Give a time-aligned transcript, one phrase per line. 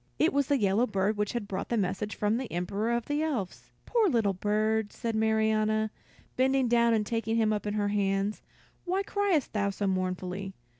[0.17, 3.21] It was the yellow bird which had brought the message from the Emperor of the
[3.21, 3.69] Elves.
[3.85, 5.91] "Poor little bird," said Marianna,
[6.35, 8.41] bending down and taking him up in her hands,
[8.83, 10.53] "why criest thou so mournfully?